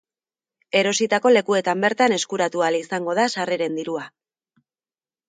Erositako 0.77 1.31
lekuetan 1.33 1.83
bertan 1.85 2.15
eskuratu 2.15 2.63
ahal 2.69 2.79
izango 2.79 3.15
da 3.21 3.27
sarreren 3.35 3.77
dirua. 3.81 4.07